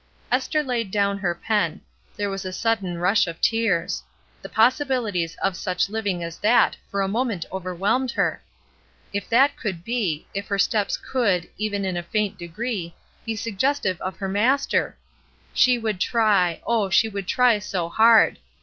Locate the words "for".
6.89-7.01